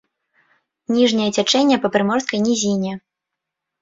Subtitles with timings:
[0.95, 2.91] Ніжняе цячэнне па прыморскай нізіне.